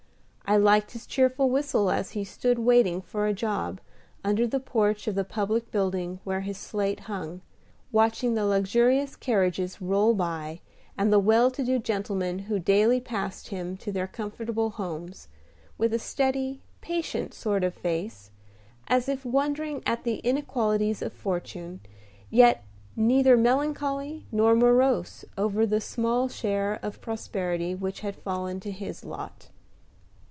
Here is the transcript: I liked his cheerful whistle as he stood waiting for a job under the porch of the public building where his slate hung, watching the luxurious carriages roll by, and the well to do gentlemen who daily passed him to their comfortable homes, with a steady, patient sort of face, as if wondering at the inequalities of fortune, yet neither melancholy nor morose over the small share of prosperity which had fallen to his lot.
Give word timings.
I 0.43 0.57
liked 0.57 0.91
his 0.91 1.07
cheerful 1.07 1.49
whistle 1.49 1.89
as 1.89 2.11
he 2.11 2.25
stood 2.25 2.59
waiting 2.59 3.01
for 3.01 3.25
a 3.25 3.31
job 3.31 3.79
under 4.21 4.45
the 4.45 4.59
porch 4.59 5.07
of 5.07 5.15
the 5.15 5.23
public 5.23 5.71
building 5.71 6.19
where 6.25 6.41
his 6.41 6.57
slate 6.57 7.01
hung, 7.01 7.39
watching 7.93 8.33
the 8.33 8.45
luxurious 8.45 9.15
carriages 9.15 9.81
roll 9.81 10.13
by, 10.13 10.59
and 10.97 11.11
the 11.13 11.19
well 11.19 11.51
to 11.51 11.63
do 11.63 11.79
gentlemen 11.79 12.37
who 12.39 12.59
daily 12.59 12.99
passed 12.99 13.47
him 13.47 13.77
to 13.77 13.93
their 13.93 14.07
comfortable 14.07 14.71
homes, 14.71 15.29
with 15.77 15.93
a 15.93 15.99
steady, 15.99 16.59
patient 16.81 17.33
sort 17.33 17.63
of 17.63 17.73
face, 17.73 18.29
as 18.89 19.07
if 19.07 19.23
wondering 19.23 19.81
at 19.85 20.03
the 20.03 20.15
inequalities 20.15 21.01
of 21.01 21.13
fortune, 21.13 21.79
yet 22.29 22.65
neither 22.97 23.37
melancholy 23.37 24.25
nor 24.33 24.53
morose 24.53 25.23
over 25.37 25.65
the 25.65 25.79
small 25.79 26.27
share 26.27 26.77
of 26.83 26.99
prosperity 26.99 27.73
which 27.73 28.01
had 28.01 28.17
fallen 28.17 28.59
to 28.59 28.71
his 28.71 29.05
lot. 29.05 29.47